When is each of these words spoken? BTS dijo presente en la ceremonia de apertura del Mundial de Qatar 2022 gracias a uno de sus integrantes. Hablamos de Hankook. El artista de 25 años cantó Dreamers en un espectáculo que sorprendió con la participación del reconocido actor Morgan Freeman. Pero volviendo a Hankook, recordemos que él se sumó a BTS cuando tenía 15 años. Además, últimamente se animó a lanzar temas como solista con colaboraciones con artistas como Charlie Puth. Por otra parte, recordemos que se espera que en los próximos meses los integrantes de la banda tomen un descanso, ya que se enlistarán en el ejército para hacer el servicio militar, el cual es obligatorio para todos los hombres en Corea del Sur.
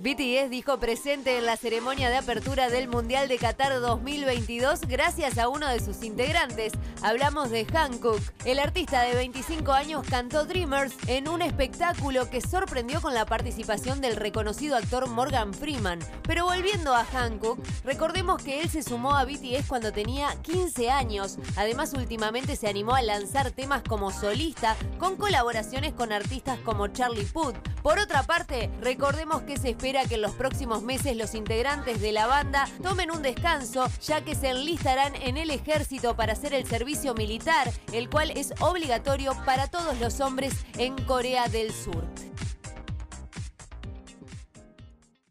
BTS 0.00 0.48
dijo 0.48 0.80
presente 0.80 1.36
en 1.36 1.44
la 1.44 1.58
ceremonia 1.58 2.08
de 2.08 2.16
apertura 2.16 2.70
del 2.70 2.88
Mundial 2.88 3.28
de 3.28 3.36
Qatar 3.36 3.78
2022 3.80 4.80
gracias 4.88 5.36
a 5.36 5.50
uno 5.50 5.68
de 5.68 5.78
sus 5.78 6.02
integrantes. 6.02 6.72
Hablamos 7.02 7.50
de 7.50 7.66
Hankook. 7.66 8.18
El 8.46 8.60
artista 8.60 9.02
de 9.02 9.14
25 9.14 9.72
años 9.72 10.06
cantó 10.08 10.46
Dreamers 10.46 10.94
en 11.06 11.28
un 11.28 11.42
espectáculo 11.42 12.30
que 12.30 12.40
sorprendió 12.40 13.02
con 13.02 13.12
la 13.12 13.26
participación 13.26 14.00
del 14.00 14.16
reconocido 14.16 14.74
actor 14.74 15.06
Morgan 15.06 15.52
Freeman. 15.52 15.98
Pero 16.22 16.46
volviendo 16.46 16.94
a 16.94 17.04
Hankook, 17.04 17.58
recordemos 17.84 18.42
que 18.42 18.62
él 18.62 18.70
se 18.70 18.82
sumó 18.82 19.16
a 19.16 19.26
BTS 19.26 19.66
cuando 19.68 19.92
tenía 19.92 20.34
15 20.40 20.90
años. 20.90 21.36
Además, 21.56 21.92
últimamente 21.92 22.56
se 22.56 22.68
animó 22.68 22.94
a 22.94 23.02
lanzar 23.02 23.50
temas 23.50 23.82
como 23.82 24.10
solista 24.10 24.76
con 24.98 25.16
colaboraciones 25.16 25.92
con 25.92 26.10
artistas 26.10 26.58
como 26.60 26.88
Charlie 26.88 27.26
Puth. 27.26 27.56
Por 27.82 27.98
otra 27.98 28.22
parte, 28.22 28.70
recordemos 28.80 29.42
que 29.42 29.58
se 29.58 29.70
espera 29.70 29.89
que 29.90 30.14
en 30.14 30.22
los 30.22 30.32
próximos 30.32 30.82
meses 30.82 31.16
los 31.16 31.34
integrantes 31.34 32.00
de 32.00 32.12
la 32.12 32.28
banda 32.28 32.68
tomen 32.80 33.10
un 33.10 33.22
descanso, 33.22 33.88
ya 34.00 34.22
que 34.22 34.36
se 34.36 34.50
enlistarán 34.50 35.16
en 35.16 35.36
el 35.36 35.50
ejército 35.50 36.14
para 36.14 36.34
hacer 36.34 36.54
el 36.54 36.64
servicio 36.64 37.12
militar, 37.14 37.72
el 37.92 38.08
cual 38.08 38.30
es 38.30 38.54
obligatorio 38.60 39.36
para 39.44 39.66
todos 39.66 39.98
los 39.98 40.20
hombres 40.20 40.54
en 40.78 40.96
Corea 41.04 41.48
del 41.48 41.72
Sur. 41.72 42.29